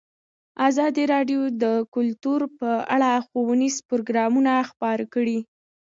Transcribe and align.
ازادي 0.69 1.03
راډیو 1.13 1.41
د 1.63 1.65
کلتور 1.95 2.41
په 2.59 2.69
اړه 2.95 3.11
ښوونیز 3.27 3.75
پروګرامونه 3.89 4.51
خپاره 4.69 5.03
کړي. 5.13 5.39